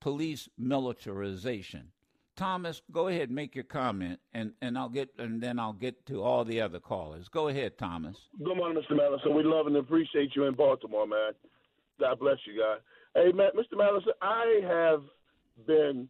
police 0.00 0.48
militarization. 0.58 1.92
Thomas, 2.36 2.80
go 2.90 3.08
ahead, 3.08 3.30
make 3.30 3.54
your 3.54 3.64
comment, 3.64 4.18
and, 4.32 4.52
and 4.62 4.78
I'll 4.78 4.88
get 4.88 5.10
and 5.18 5.42
then 5.42 5.58
I'll 5.58 5.74
get 5.74 6.06
to 6.06 6.22
all 6.22 6.44
the 6.44 6.60
other 6.62 6.80
callers. 6.80 7.28
Go 7.28 7.48
ahead, 7.48 7.76
Thomas. 7.76 8.16
Good 8.42 8.56
morning, 8.56 8.82
Mr. 8.82 8.96
Madison. 8.96 9.34
We 9.34 9.42
love 9.42 9.66
and 9.66 9.76
appreciate 9.76 10.34
you 10.34 10.44
in 10.44 10.54
Baltimore, 10.54 11.06
man. 11.06 11.32
God 11.98 12.18
bless 12.18 12.38
you, 12.46 12.58
guys. 12.58 12.78
Hey, 13.14 13.30
Mr. 13.32 13.76
Madison, 13.76 14.12
I 14.22 14.60
have 14.66 15.02
been 15.66 16.08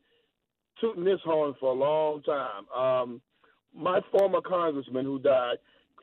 tooting 0.80 1.04
this 1.04 1.18
horn 1.24 1.54
for 1.58 1.72
a 1.72 1.74
long 1.74 2.22
time. 2.22 2.68
Um, 2.78 3.20
my 3.74 4.00
former 4.12 4.40
congressman 4.40 5.04
who 5.04 5.18
died, 5.18 5.56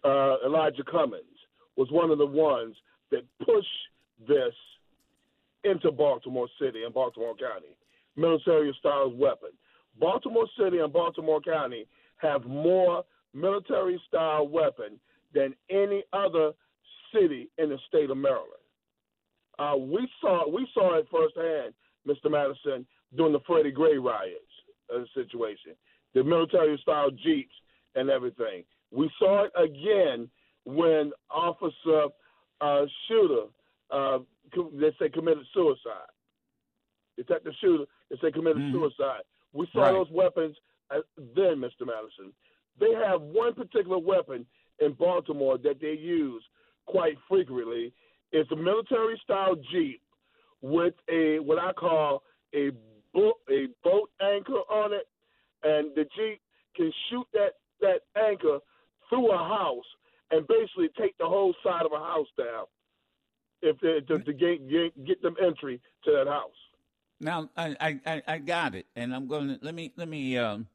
uh, 0.04 0.36
Elijah 0.46 0.84
Cummings, 0.90 1.24
was 1.78 1.88
one 1.92 2.12
of 2.12 2.18
the 2.18 2.26
ones 2.26 2.76
that 3.12 3.22
pushed 3.46 3.68
this 4.28 4.54
into 5.70 5.92
Baltimore 5.92 6.48
City 6.60 6.84
and 6.84 6.94
Baltimore 6.94 7.36
County, 7.36 7.76
military 8.16 8.76
style 8.80 9.12
weapon. 9.12 9.50
Baltimore 10.00 10.48
City 10.60 10.80
and 10.80 10.94
Baltimore 10.94 11.42
County 11.42 11.86
have 12.18 12.46
more 12.46 13.04
military 13.34 14.02
style 14.08 14.48
weapon 14.48 15.00
than 15.34 15.54
any 15.70 16.04
other 16.14 16.52
city 17.14 17.50
in 17.58 17.70
the 17.70 17.78
state 17.88 18.10
of 18.10 18.18
Maryland. 18.18 18.52
Uh, 19.60 19.76
we 19.78 20.08
saw 20.22 20.48
we 20.50 20.68
saw 20.74 20.98
it 20.98 21.08
firsthand, 21.12 21.74
Mr. 22.08 22.32
Madison, 22.32 22.86
during 23.16 23.34
the 23.34 23.40
Freddie 23.46 23.72
Gray 23.72 23.98
riots 23.98 24.36
uh, 24.94 25.00
situation, 25.16 25.74
the 26.14 26.24
military 26.24 26.78
style 26.82 27.10
jeeps 27.12 27.54
and 27.96 28.10
everything. 28.10 28.64
We 28.92 29.10
saw 29.20 29.46
it 29.46 29.52
again 29.58 30.30
when 30.66 31.12
Officer 31.32 32.08
uh, 32.62 32.86
Suiter 33.10 33.48
uh, 34.58 34.64
they 34.74 34.92
say 35.00 35.10
committed 35.10 35.46
suicide. 35.54 36.12
Detective 37.18 37.54
Suiter, 37.64 37.86
they 38.10 38.18
say 38.22 38.32
committed 38.32 38.62
mm-hmm. 38.62 38.76
suicide. 38.76 39.22
We 39.54 39.68
saw 39.74 39.82
right. 39.82 39.92
those 39.94 40.08
weapons 40.12 40.56
then, 41.18 41.58
Mr. 41.58 41.86
Madison. 41.86 42.32
They 42.80 42.94
have 42.94 43.22
one 43.22 43.54
particular 43.54 43.98
weapon 43.98 44.46
in 44.80 44.94
Baltimore 44.94 45.58
that 45.58 45.82
they 45.82 45.94
use 45.94 46.44
quite 46.86 47.18
frequently. 47.28 47.94
It's 48.32 48.52
a 48.52 48.56
military 48.56 49.20
style 49.24 49.56
Jeep 49.72 50.02
with 50.62 50.94
a 51.10 51.40
what 51.40 51.60
I 51.60 51.74
call 51.74 52.24
a 52.54 52.72
boat, 53.14 53.36
a 53.50 53.68
boat 53.84 54.10
anchor 54.22 54.62
on 54.70 54.94
it, 54.94 55.08
and 55.64 55.96
the 55.96 56.06
Jeep 56.16 56.40
can 56.76 56.92
shoot 57.10 57.26
that 57.34 57.54
that 57.82 58.02
anchor 58.16 58.60
through 59.10 59.32
a 59.32 59.38
house 59.38 59.86
and 60.32 60.46
basically 60.48 60.90
take 61.00 61.18
the 61.18 61.26
whole 61.26 61.54
side 61.64 61.86
of 61.86 61.92
a 61.94 62.00
house 62.00 62.28
down 62.38 62.66
if 63.62 63.80
they, 63.80 64.00
to, 64.08 64.24
to 64.24 64.34
get, 64.34 64.70
get, 64.70 65.06
get 65.06 65.22
them 65.22 65.36
entry 65.44 65.82
to 66.06 66.12
that 66.12 66.28
house. 66.28 66.52
Now 67.20 67.50
I, 67.58 68.00
I, 68.06 68.22
I 68.28 68.38
got 68.38 68.76
it, 68.76 68.86
and 68.96 69.14
I'm 69.14 69.28
going 69.28 69.48
to 69.48 69.60
let 69.62 69.74
me 69.74 69.92
let 69.98 70.08
me 70.08 70.38
um, 70.38 70.68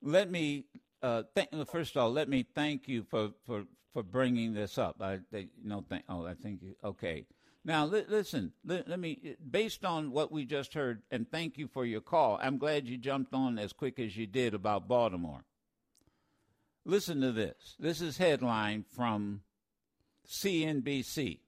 let 0.00 0.30
me 0.30 0.66
uh, 1.02 1.24
th- 1.34 1.48
first 1.68 1.96
of 1.96 2.02
all 2.02 2.12
let 2.12 2.28
me 2.28 2.46
thank 2.54 2.86
you 2.86 3.04
for, 3.10 3.30
for, 3.44 3.64
for 3.92 4.02
bringing 4.04 4.54
this 4.54 4.78
up. 4.78 4.96
I 5.00 5.18
they, 5.32 5.48
no 5.64 5.84
thank 5.88 6.04
oh 6.08 6.24
I 6.24 6.34
think 6.34 6.62
you 6.62 6.76
okay. 6.84 7.26
Now 7.64 7.84
li- 7.84 8.04
listen, 8.08 8.52
li- 8.64 8.84
let 8.86 9.00
me 9.00 9.34
based 9.50 9.84
on 9.84 10.12
what 10.12 10.30
we 10.30 10.44
just 10.44 10.74
heard, 10.74 11.02
and 11.10 11.28
thank 11.28 11.58
you 11.58 11.66
for 11.66 11.84
your 11.84 12.00
call. 12.00 12.38
I'm 12.40 12.58
glad 12.58 12.86
you 12.86 12.96
jumped 12.96 13.34
on 13.34 13.58
as 13.58 13.72
quick 13.72 13.98
as 13.98 14.16
you 14.16 14.28
did 14.28 14.54
about 14.54 14.86
Baltimore. 14.86 15.44
Listen 16.84 17.20
to 17.22 17.32
this. 17.32 17.74
This 17.80 18.00
is 18.00 18.18
headline 18.18 18.84
from 18.84 19.40
CNBC. 20.28 21.40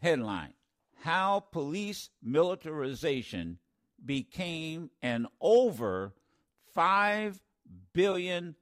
Headline 0.00 0.54
How 1.02 1.40
Police 1.40 2.10
Militarization 2.22 3.58
Became 4.04 4.90
an 5.02 5.26
Over 5.40 6.14
$5 6.76 7.40
Billion 7.92 8.56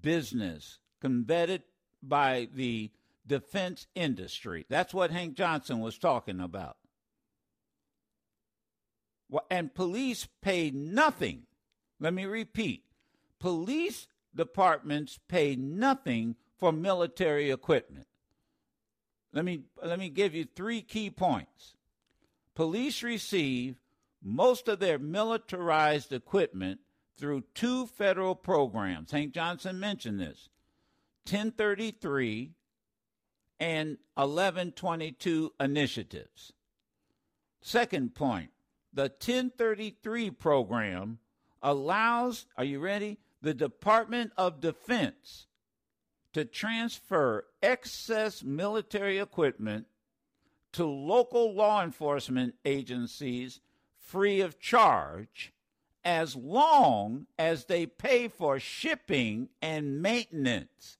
business 0.00 0.78
convetted 1.02 1.62
by 2.02 2.48
the 2.54 2.90
defense 3.26 3.86
industry. 3.94 4.66
That's 4.68 4.94
what 4.94 5.10
Hank 5.10 5.34
Johnson 5.34 5.80
was 5.80 5.98
talking 5.98 6.40
about. 6.40 6.76
And 9.50 9.74
police 9.74 10.28
pay 10.42 10.70
nothing. 10.70 11.44
Let 11.98 12.14
me 12.14 12.26
repeat 12.26 12.84
police 13.40 14.06
departments 14.34 15.18
pay 15.28 15.56
nothing 15.56 16.36
for 16.58 16.72
military 16.72 17.50
equipment. 17.50 18.06
Let 19.34 19.44
me, 19.44 19.62
let 19.82 19.98
me 19.98 20.08
give 20.08 20.34
you 20.34 20.44
three 20.44 20.80
key 20.80 21.10
points. 21.10 21.74
Police 22.54 23.02
receive 23.02 23.76
most 24.22 24.68
of 24.68 24.78
their 24.78 24.98
militarized 24.98 26.12
equipment 26.12 26.80
through 27.18 27.42
two 27.52 27.86
federal 27.86 28.36
programs. 28.36 29.10
Hank 29.10 29.34
Johnson 29.34 29.80
mentioned 29.80 30.20
this 30.20 30.48
1033 31.28 32.52
and 33.58 33.98
1122 34.14 35.52
initiatives. 35.58 36.52
Second 37.60 38.14
point 38.14 38.50
the 38.92 39.02
1033 39.02 40.30
program 40.30 41.18
allows, 41.60 42.46
are 42.56 42.64
you 42.64 42.78
ready? 42.78 43.18
The 43.42 43.54
Department 43.54 44.32
of 44.36 44.60
Defense 44.60 45.46
to 46.34 46.44
transfer 46.44 47.46
excess 47.62 48.42
military 48.42 49.18
equipment 49.18 49.86
to 50.72 50.84
local 50.84 51.54
law 51.54 51.82
enforcement 51.82 52.54
agencies 52.64 53.60
free 53.98 54.40
of 54.40 54.58
charge 54.60 55.52
as 56.04 56.36
long 56.36 57.26
as 57.38 57.64
they 57.64 57.86
pay 57.86 58.28
for 58.28 58.58
shipping 58.60 59.48
and 59.62 60.02
maintenance. 60.02 60.98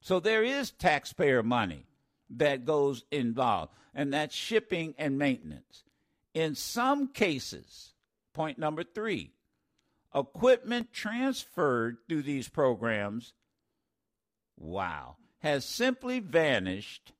So 0.00 0.20
there 0.20 0.42
is 0.42 0.72
taxpayer 0.72 1.42
money 1.42 1.86
that 2.28 2.64
goes 2.64 3.04
involved, 3.10 3.72
and 3.94 4.12
that's 4.12 4.34
shipping 4.34 4.94
and 4.98 5.18
maintenance. 5.18 5.84
In 6.34 6.54
some 6.54 7.08
cases, 7.08 7.92
point 8.32 8.58
number 8.58 8.82
three, 8.82 9.30
equipment 10.14 10.92
transferred 10.92 11.98
through 12.08 12.22
these 12.22 12.48
programs, 12.48 13.32
wow, 14.62 15.16
has 15.40 15.64
simply 15.64 16.20
vanished 16.20 17.12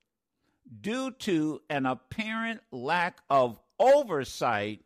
due 0.80 1.10
to 1.10 1.60
an 1.68 1.84
apparent 1.84 2.60
lack 2.70 3.18
of 3.28 3.58
oversight 3.78 4.84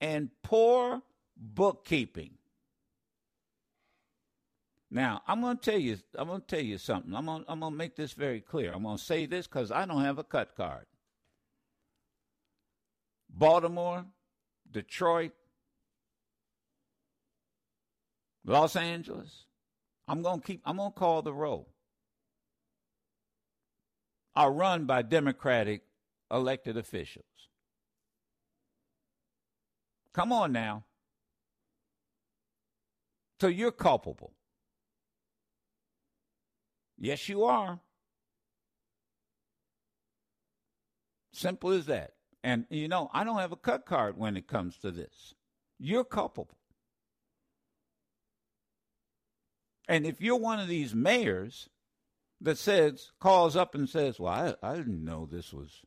and 0.00 0.30
poor 0.42 1.02
bookkeeping. 1.36 2.30
Now, 4.90 5.22
I'm 5.26 5.40
going 5.40 5.58
to 5.58 5.70
tell 5.70 5.80
you 5.80 5.98
I'm 6.16 6.28
going 6.28 6.40
to 6.40 6.46
tell 6.46 6.64
you 6.64 6.78
something. 6.78 7.12
I'm 7.14 7.26
going 7.26 7.44
I'm 7.48 7.60
going 7.60 7.72
to 7.72 7.76
make 7.76 7.96
this 7.96 8.12
very 8.12 8.40
clear. 8.40 8.72
I'm 8.72 8.84
going 8.84 8.96
to 8.96 9.02
say 9.02 9.26
this 9.26 9.48
cuz 9.48 9.72
I 9.72 9.84
don't 9.86 10.04
have 10.04 10.18
a 10.18 10.24
cut 10.24 10.54
card. 10.56 10.86
Baltimore, 13.28 14.04
Detroit, 14.70 15.32
Los 18.44 18.76
Angeles. 18.76 19.46
I'm 20.06 20.22
going 20.22 20.40
to 20.40 20.46
keep 20.46 20.62
I'm 20.64 20.76
going 20.76 20.92
to 20.92 20.98
call 20.98 21.22
the 21.22 21.32
roll. 21.32 21.68
Are 24.36 24.52
run 24.52 24.84
by 24.84 25.02
Democratic 25.02 25.82
elected 26.30 26.76
officials. 26.76 27.24
Come 30.12 30.32
on 30.32 30.52
now. 30.52 30.84
So 33.40 33.48
you're 33.48 33.72
culpable. 33.72 34.32
Yes, 36.98 37.28
you 37.28 37.44
are. 37.44 37.80
Simple 41.32 41.70
as 41.70 41.86
that. 41.86 42.12
And, 42.42 42.66
you 42.70 42.88
know, 42.88 43.10
I 43.12 43.24
don't 43.24 43.38
have 43.38 43.52
a 43.52 43.56
cut 43.56 43.86
card 43.86 44.16
when 44.16 44.36
it 44.36 44.46
comes 44.46 44.76
to 44.78 44.90
this. 44.90 45.34
You're 45.78 46.04
culpable. 46.04 46.56
And 49.88 50.06
if 50.06 50.20
you're 50.20 50.36
one 50.36 50.60
of 50.60 50.68
these 50.68 50.94
mayors 50.94 51.68
that 52.40 52.58
says, 52.58 53.12
calls 53.20 53.56
up 53.56 53.74
and 53.74 53.88
says, 53.88 54.18
well, 54.18 54.56
I, 54.62 54.72
I 54.72 54.76
didn't 54.76 55.04
know 55.04 55.26
this 55.30 55.52
was, 55.52 55.82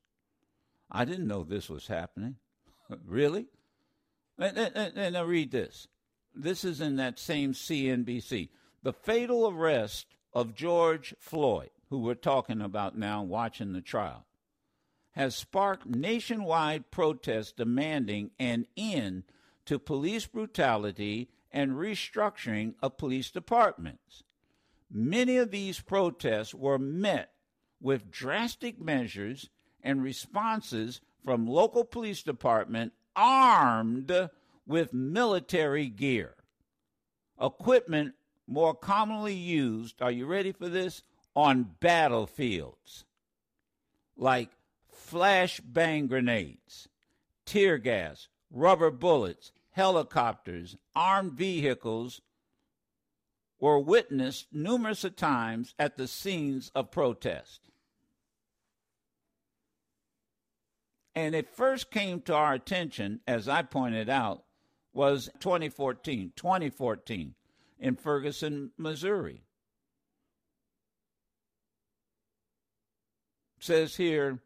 I 0.92 1.06
didn't 1.06 1.28
know 1.28 1.44
this 1.44 1.70
was 1.70 1.88
happening. 1.88 2.36
really? 3.06 3.48
And, 4.40 4.58
and, 4.58 4.98
and 4.98 5.18
I 5.18 5.22
read 5.22 5.52
this. 5.52 5.88
This 6.36 6.64
is 6.64 6.82
in 6.82 6.98
that 6.98 7.18
same 7.18 7.54
CNBC. 7.54 8.50
The 8.84 8.94
fatal 8.94 9.50
arrest 9.50 10.06
of 10.34 10.54
George 10.54 11.16
Floyd, 11.20 11.72
who 11.90 12.00
we're 12.00 12.14
talking 12.14 12.62
about 12.62 12.98
now, 12.98 13.24
watching 13.24 13.74
the 13.74 13.82
trial, 13.82 14.26
has 15.12 15.36
sparked 15.36 15.88
nationwide 15.88 16.92
protests 16.92 17.52
demanding 17.52 18.30
an 18.40 18.68
end 18.78 19.24
to 19.66 19.80
police 19.80 20.28
brutality 20.28 21.28
and 21.52 21.72
restructuring 21.72 22.76
of 22.82 22.98
police 22.98 23.32
departments. 23.32 24.24
Many 24.92 25.38
of 25.38 25.52
these 25.52 25.80
protests 25.80 26.54
were 26.54 26.80
met 26.80 27.32
with 27.82 28.12
drastic 28.12 28.80
measures 28.80 29.50
and 29.84 30.02
responses 30.02 31.02
from 31.24 31.48
local 31.48 31.84
police 31.84 32.24
department 32.24 32.94
armed 33.16 34.30
with 34.66 34.94
military 34.94 35.88
gear. 35.88 36.36
Equipment 37.42 38.14
more 38.48 38.74
commonly 38.74 39.34
used, 39.34 40.02
are 40.02 40.12
you 40.12 40.26
ready 40.26 40.52
for 40.52 40.70
this? 40.70 41.04
On 41.36 41.76
battlefields, 41.80 43.06
like 44.16 44.50
flashbang 44.92 46.08
grenades, 46.08 46.88
tear 47.46 47.78
gas, 47.78 48.28
rubber 48.50 48.90
bullets, 48.90 49.52
helicopters, 49.78 50.76
armed 50.96 51.34
vehicles 51.34 52.20
were 53.60 53.80
witnessed 53.80 54.48
numerous 54.52 55.06
times 55.16 55.74
at 55.80 55.96
the 55.96 56.08
scenes 56.08 56.72
of 56.76 56.92
protest. 56.92 57.62
And 61.16 61.34
it 61.34 61.56
first 61.56 61.90
came 61.90 62.22
to 62.22 62.36
our 62.36 62.54
attention, 62.54 63.22
as 63.26 63.48
I 63.48 63.62
pointed 63.62 64.10
out, 64.10 64.44
was 64.94 65.30
2014. 65.40 66.34
2014 66.36 67.36
in 67.80 67.96
Ferguson, 67.96 68.72
Missouri. 68.78 69.44
says 73.60 73.96
here, 73.96 74.40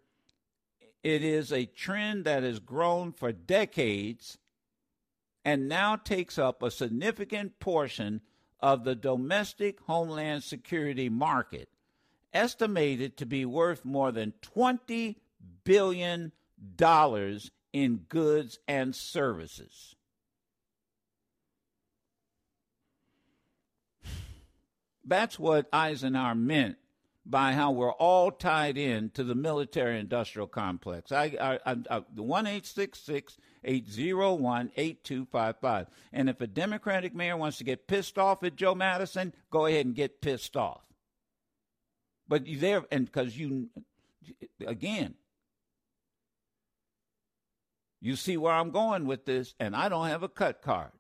it 1.04 1.24
is 1.24 1.52
a 1.52 1.66
trend 1.66 2.26
that 2.26 2.44
has 2.44 2.60
grown 2.60 3.12
for 3.12 3.32
decades 3.32 4.38
and 5.44 5.68
now 5.68 5.96
takes 5.96 6.38
up 6.38 6.62
a 6.62 6.72
significant 6.72 7.60
portion 7.60 8.22
of 8.60 8.84
the 8.84 8.96
domestic 8.96 9.80
homeland 9.82 10.44
security 10.44 11.10
market, 11.10 11.70
estimated 12.34 13.18
to 13.18 13.26
be 13.26 13.46
worth 13.46 13.84
more 13.84 14.12
than 14.12 14.34
$20 14.56 15.16
billion 15.64 16.32
in 17.74 17.98
goods 18.10 18.60
and 18.68 18.96
services. 18.96 19.96
That's 25.04 25.40
what 25.40 25.68
Eisenhower 25.74 26.36
meant 26.36 26.78
by 27.26 27.54
how 27.54 27.72
we're 27.72 27.92
all 27.92 28.32
tied 28.32 28.78
in 28.78 29.10
to 29.12 29.24
the 29.24 29.36
military 29.36 30.00
industrial 30.00 30.48
complex. 30.48 31.12
I, 31.12 31.60
I, 31.66 31.76
I, 31.90 32.04
the 32.14 32.24
one 32.24 32.48
eight 32.48 32.66
six 32.66 33.00
six 33.00 33.38
eight 33.64 33.90
zero 33.90 34.34
one 34.34 34.72
eight 34.78 35.04
two 35.04 35.26
five 35.26 35.56
five. 35.60 35.88
And 36.12 36.30
if 36.30 36.42
a 36.42 36.48
Democratic 36.48 37.14
mayor 37.14 37.38
wants 37.38 37.58
to 37.58 37.64
get 37.64 37.88
pissed 37.88 38.18
off 38.18 38.44
at 38.44 38.56
Joe 38.56 38.76
Madison, 38.76 39.34
go 39.50 39.66
ahead 39.66 39.86
and 39.86 39.96
get 39.96 40.22
pissed 40.22 40.58
off. 40.58 40.82
But 42.28 42.48
you 42.48 42.58
there, 42.58 42.86
and 42.92 43.06
because 43.06 43.38
you, 43.38 43.70
again, 44.66 45.16
you 48.00 48.16
see 48.16 48.38
where 48.38 48.54
I'm 48.54 48.72
going 48.72 49.06
with 49.06 49.26
this, 49.26 49.54
and 49.60 49.76
I 49.76 49.90
don't 49.90 50.08
have 50.08 50.24
a 50.24 50.30
cut 50.30 50.62
card. 50.62 50.92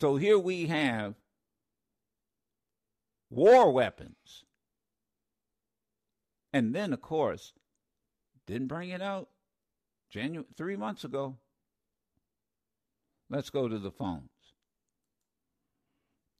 So 0.00 0.16
here 0.16 0.38
we 0.38 0.66
have 0.66 1.14
war 3.30 3.72
weapons. 3.72 4.44
And 6.52 6.74
then, 6.74 6.92
of 6.92 7.02
course, 7.02 7.52
didn't 8.46 8.68
bring 8.68 8.90
it 8.90 9.02
out 9.02 9.28
January, 10.10 10.46
three 10.56 10.76
months 10.76 11.04
ago. 11.04 11.36
Let's 13.28 13.50
go 13.50 13.68
to 13.68 13.78
the 13.78 13.90
phones. 13.90 14.30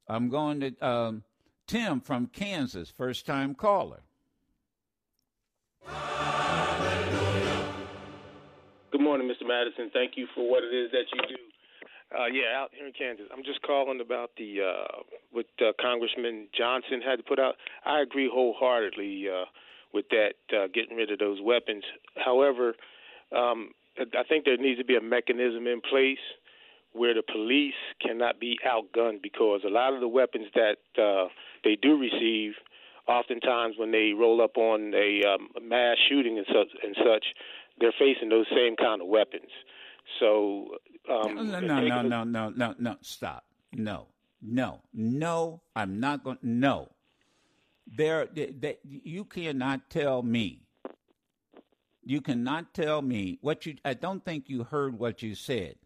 I'm 0.08 0.28
going 0.28 0.60
to 0.60 0.86
um, 0.86 1.24
Tim 1.66 2.00
from 2.00 2.28
Kansas, 2.28 2.90
first 2.90 3.26
time 3.26 3.54
caller. 3.54 4.02
Good 8.92 9.00
morning, 9.00 9.28
Mr. 9.28 9.46
Madison. 9.46 9.90
Thank 9.92 10.12
you 10.16 10.26
for 10.34 10.48
what 10.48 10.62
it 10.62 10.74
is 10.74 10.92
that 10.92 11.04
you 11.12 11.20
do. 11.28 11.42
Uh, 12.16 12.26
yeah, 12.26 12.56
out 12.56 12.70
here 12.72 12.86
in 12.86 12.92
Kansas. 12.92 13.26
I'm 13.36 13.42
just 13.42 13.60
calling 13.62 14.00
about 14.00 14.30
the 14.38 14.60
uh, 14.62 15.02
what 15.32 15.46
uh, 15.60 15.72
Congressman 15.80 16.46
Johnson 16.56 17.02
had 17.04 17.16
to 17.16 17.24
put 17.24 17.40
out. 17.40 17.56
I 17.84 18.00
agree 18.00 18.30
wholeheartedly 18.32 19.26
uh, 19.28 19.44
with 19.92 20.06
that, 20.10 20.34
uh, 20.56 20.66
getting 20.72 20.96
rid 20.96 21.10
of 21.10 21.18
those 21.18 21.38
weapons. 21.42 21.84
However, 22.16 22.74
um, 23.34 23.70
I 23.98 24.22
think 24.28 24.44
there 24.44 24.56
needs 24.56 24.78
to 24.78 24.84
be 24.84 24.96
a 24.96 25.00
mechanism 25.00 25.66
in 25.66 25.80
place 25.80 26.18
where 26.92 27.14
the 27.14 27.22
police 27.22 27.74
cannot 28.00 28.40
be 28.40 28.58
outgunned 28.66 29.22
because 29.22 29.60
a 29.66 29.70
lot 29.70 29.92
of 29.92 30.00
the 30.00 30.08
weapons 30.08 30.46
that 30.54 30.76
uh, 31.00 31.28
they 31.64 31.76
do 31.80 31.98
receive, 31.98 32.52
oftentimes 33.06 33.74
when 33.78 33.92
they 33.92 34.12
roll 34.18 34.42
up 34.42 34.56
on 34.56 34.94
a 34.94 35.22
um, 35.28 35.48
mass 35.62 35.96
shooting 36.08 36.38
and 36.38 36.46
such, 36.48 36.68
and 36.82 36.96
such, 36.98 37.24
they're 37.80 37.94
facing 37.98 38.28
those 38.28 38.46
same 38.50 38.76
kind 38.76 39.02
of 39.02 39.08
weapons. 39.08 39.50
So 40.20 40.68
um, 41.10 41.34
no, 41.34 41.60
no, 41.60 41.80
no, 41.80 42.02
no, 42.02 42.24
no, 42.24 42.48
no, 42.50 42.74
no, 42.78 42.96
stop. 43.02 43.44
No, 43.72 44.06
no, 44.40 44.80
no. 44.94 45.60
I'm 45.74 46.00
not 46.00 46.24
going. 46.24 46.38
No, 46.42 46.88
there. 47.86 48.26
They, 48.26 48.78
you 48.84 49.24
cannot 49.24 49.90
tell 49.90 50.22
me. 50.22 50.62
You 52.04 52.20
cannot 52.20 52.72
tell 52.72 53.02
me 53.02 53.38
what 53.40 53.66
you. 53.66 53.76
I 53.84 53.94
don't 53.94 54.24
think 54.24 54.48
you 54.48 54.64
heard 54.64 54.98
what 54.98 55.22
you 55.22 55.34
said. 55.34 55.76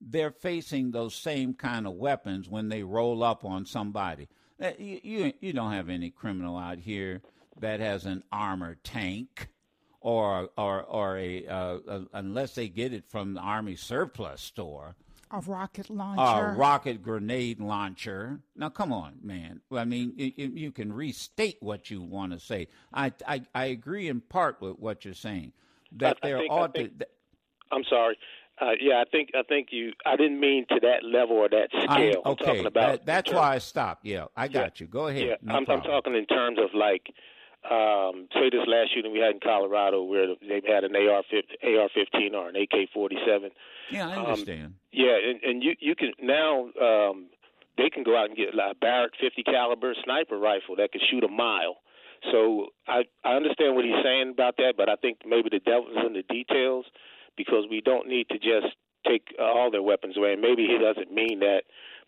They're 0.00 0.30
facing 0.30 0.90
those 0.90 1.14
same 1.14 1.54
kind 1.54 1.86
of 1.86 1.94
weapons 1.94 2.48
when 2.48 2.68
they 2.68 2.82
roll 2.82 3.22
up 3.22 3.44
on 3.44 3.66
somebody. 3.66 4.28
Uh, 4.60 4.72
you, 4.78 5.00
you, 5.02 5.32
you 5.40 5.52
don't 5.52 5.72
have 5.72 5.88
any 5.88 6.10
criminal 6.10 6.58
out 6.58 6.78
here 6.78 7.22
that 7.60 7.80
has 7.80 8.04
an 8.04 8.22
armored 8.30 8.84
tank 8.84 9.48
or 10.00 10.50
or 10.56 10.82
or 10.82 11.18
a, 11.18 11.46
uh, 11.46 11.78
uh, 11.88 12.00
unless 12.12 12.54
they 12.54 12.68
get 12.68 12.92
it 12.92 13.04
from 13.08 13.34
the 13.34 13.40
army 13.40 13.74
surplus 13.74 14.42
store. 14.42 14.94
A 15.34 15.40
rocket 15.40 15.90
launcher. 15.90 16.46
A 16.46 16.54
rocket 16.54 17.02
grenade 17.02 17.58
launcher. 17.60 18.40
Now, 18.54 18.68
come 18.68 18.92
on, 18.92 19.14
man. 19.22 19.60
I 19.72 19.84
mean, 19.84 20.12
it, 20.16 20.34
it, 20.36 20.52
you 20.52 20.70
can 20.70 20.92
restate 20.92 21.56
what 21.60 21.90
you 21.90 22.02
want 22.02 22.32
to 22.32 22.38
say. 22.38 22.68
I, 22.92 23.12
I 23.26 23.42
I 23.52 23.64
agree 23.66 24.08
in 24.08 24.20
part 24.20 24.60
with 24.60 24.78
what 24.78 25.04
you're 25.04 25.12
saying 25.14 25.52
that 25.96 26.18
I, 26.22 26.28
there 26.28 26.38
think, 26.38 26.52
ought 26.52 26.74
think, 26.74 26.98
to. 27.00 27.06
I'm 27.72 27.82
sorry. 27.90 28.16
Uh, 28.60 28.70
yeah, 28.80 29.00
I 29.00 29.04
think 29.10 29.30
I 29.34 29.42
think 29.42 29.68
you. 29.72 29.92
I 30.06 30.14
didn't 30.14 30.38
mean 30.38 30.66
to 30.68 30.78
that 30.82 31.02
level 31.02 31.36
or 31.36 31.48
that 31.48 31.68
scale. 31.70 31.88
I, 31.88 32.02
okay, 32.02 32.20
I'm 32.24 32.36
talking 32.36 32.66
about 32.66 32.90
that, 32.90 33.06
that's 33.06 33.32
why 33.32 33.54
I 33.54 33.58
stopped. 33.58 34.06
Yeah, 34.06 34.26
I 34.36 34.46
got 34.46 34.80
yeah, 34.80 34.84
you. 34.84 34.86
Go 34.86 35.08
ahead. 35.08 35.26
Yeah, 35.26 35.34
no 35.42 35.54
I'm. 35.56 35.66
I'm 35.68 35.82
talking 35.82 36.14
in 36.14 36.26
terms 36.26 36.58
of 36.60 36.70
like 36.72 37.12
um, 37.70 38.28
say 38.34 38.50
this 38.50 38.66
last 38.66 38.94
shooting 38.94 39.12
we 39.12 39.20
had 39.20 39.34
in 39.34 39.40
Colorado 39.40 40.02
where 40.02 40.26
they've 40.40 40.64
had 40.66 40.84
an 40.84 40.94
AR-15, 40.94 41.64
AR-15 41.64 42.34
or 42.34 42.48
an 42.50 42.56
AK-47. 42.56 43.50
Yeah, 43.90 44.08
I 44.08 44.16
understand. 44.16 44.64
Um, 44.64 44.74
yeah, 44.92 45.16
and, 45.16 45.42
and 45.42 45.62
you 45.62 45.74
you 45.80 45.94
can 45.94 46.12
now 46.20 46.70
um, 46.80 47.28
they 47.76 47.90
can 47.90 48.04
go 48.04 48.16
out 48.16 48.28
and 48.28 48.36
get 48.36 48.54
like 48.54 48.72
a 48.72 48.78
Barrett 48.78 49.12
50 49.20 49.42
caliber 49.42 49.94
sniper 50.04 50.38
rifle 50.38 50.76
that 50.76 50.92
can 50.92 51.00
shoot 51.10 51.24
a 51.24 51.28
mile. 51.28 51.78
So 52.32 52.68
I 52.86 53.04
I 53.24 53.34
understand 53.34 53.74
what 53.74 53.84
he's 53.84 54.02
saying 54.02 54.30
about 54.32 54.56
that, 54.58 54.74
but 54.76 54.88
I 54.88 54.96
think 54.96 55.18
maybe 55.26 55.48
the 55.50 55.60
devil's 55.60 55.96
in 56.06 56.14
the 56.14 56.22
details 56.22 56.86
because 57.36 57.66
we 57.68 57.80
don't 57.80 58.08
need 58.08 58.28
to 58.30 58.38
just 58.38 58.74
take 59.06 59.34
all 59.38 59.70
their 59.70 59.82
weapons 59.82 60.16
away. 60.16 60.32
And 60.32 60.40
maybe 60.40 60.66
he 60.66 60.78
doesn't 60.78 61.12
mean 61.12 61.40
that 61.40 61.64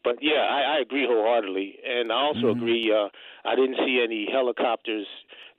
but 0.06 0.16
yeah, 0.22 0.46
I, 0.48 0.76
I 0.76 0.78
agree 0.86 1.04
wholeheartedly, 1.10 1.78
and 1.84 2.12
I 2.12 2.14
also 2.28 2.46
Mhm. 2.54 2.56
agree. 2.56 2.92
Uh, 2.94 3.08
I 3.44 3.56
didn't 3.56 3.78
see 3.84 4.00
any 4.02 4.28
helicopters 4.30 5.06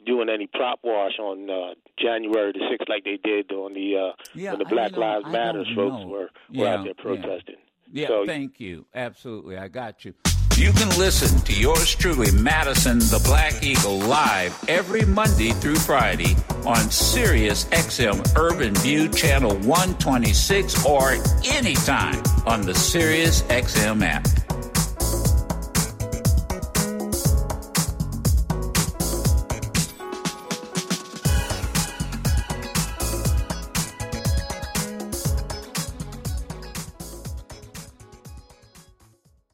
doing 0.05 0.29
any 0.29 0.47
prop 0.47 0.79
wash 0.83 1.19
on 1.19 1.49
uh, 1.49 1.73
January 1.99 2.53
the 2.53 2.63
sixth 2.71 2.88
like 2.88 3.03
they 3.03 3.17
did 3.21 3.51
on 3.51 3.73
the 3.73 3.88
uh, 3.97 4.12
Yeah, 4.33 4.51
when 4.51 4.60
the 4.60 4.65
Black 4.65 4.91
you 4.93 4.99
Lives 5.01 5.25
I 5.27 5.31
Matter 5.31 5.65
folks 5.75 6.01
know. 6.03 6.07
were 6.07 6.19
were 6.19 6.29
Yeah, 6.51 6.73
out 6.75 6.83
there 6.86 6.93
yeah. 6.97 7.03
protesting. 7.03 7.55
Yeah, 7.91 8.07
So- 8.07 8.25
thank 8.25 8.60
you. 8.60 8.86
Absolutely, 8.95 9.57
I 9.57 9.67
got 9.67 10.05
you. 10.05 10.13
You 10.57 10.71
can 10.73 10.89
listen 10.97 11.39
to 11.41 11.53
yours 11.53 11.93
truly, 11.95 12.31
Madison 12.31 12.97
the 12.97 13.21
Black 13.23 13.62
Eagle, 13.63 13.99
live 13.99 14.53
every 14.67 15.01
Monday 15.05 15.51
through 15.51 15.75
Friday 15.75 16.36
on 16.65 16.89
Sirius 16.89 17.65
XM 17.65 18.17
Urban 18.36 18.73
View 18.77 19.07
Channel 19.07 19.55
126 19.60 20.83
or 20.83 21.12
anytime 21.45 22.23
on 22.47 22.62
the 22.62 22.73
Sirius 22.73 23.43
XM 23.51 24.01
app. 24.03 24.25